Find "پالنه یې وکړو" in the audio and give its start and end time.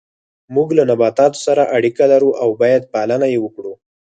2.93-3.73